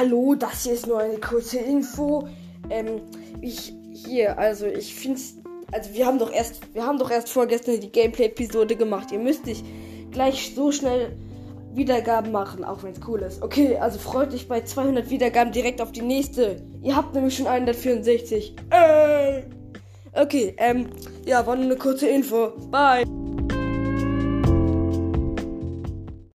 hallo, 0.00 0.34
das 0.34 0.64
hier 0.64 0.72
ist 0.72 0.86
nur 0.86 0.98
eine 0.98 1.18
kurze 1.18 1.58
Info. 1.58 2.26
Ähm, 2.70 3.02
ich 3.40 3.74
hier, 3.92 4.38
also 4.38 4.66
ich 4.66 4.94
finde 4.94 5.20
also 5.72 5.92
wir 5.92 6.06
haben 6.06 6.18
doch 6.18 6.32
erst, 6.32 6.74
wir 6.74 6.84
haben 6.84 6.98
doch 6.98 7.10
erst 7.10 7.28
vorgestern 7.28 7.78
die 7.80 7.92
Gameplay-Episode 7.92 8.76
gemacht. 8.76 9.12
Ihr 9.12 9.18
müsst 9.18 9.46
nicht 9.46 9.64
gleich 10.10 10.52
so 10.54 10.72
schnell 10.72 11.16
Wiedergaben 11.74 12.32
machen, 12.32 12.64
auch 12.64 12.82
wenn 12.82 12.92
es 12.92 13.00
cool 13.06 13.20
ist. 13.20 13.42
Okay, 13.42 13.76
also 13.76 13.98
freut 13.98 14.34
euch 14.34 14.48
bei 14.48 14.62
200 14.62 15.10
Wiedergaben 15.10 15.52
direkt 15.52 15.80
auf 15.80 15.92
die 15.92 16.02
nächste. 16.02 16.56
Ihr 16.82 16.96
habt 16.96 17.14
nämlich 17.14 17.36
schon 17.36 17.46
164. 17.46 18.56
Äh. 18.70 19.42
Okay, 20.12 20.56
ähm, 20.58 20.86
ja, 21.24 21.46
war 21.46 21.54
nur 21.54 21.66
eine 21.66 21.76
kurze 21.76 22.08
Info. 22.08 22.52
Bye. 22.70 23.04